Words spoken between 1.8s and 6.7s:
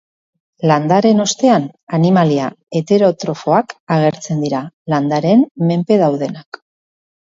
animalia heterotrofoak agertzen dira, landareen menpe daudenak.